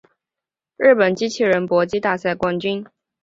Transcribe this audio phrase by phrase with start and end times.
[0.77, 2.83] 日本机器人搏击大赛冠军